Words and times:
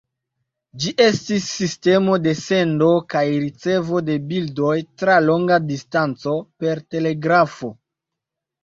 Ĝi 0.85 0.93
estis 1.03 1.49
sistemo 1.57 2.15
de 2.23 2.33
sendo 2.41 2.89
kaj 3.15 3.23
ricevo 3.45 4.03
de 4.09 4.19
bildoj 4.33 4.75
tra 5.03 5.23
longa 5.29 5.63
distanco, 5.71 6.37
per 6.63 6.87
telegrafo. 6.97 7.73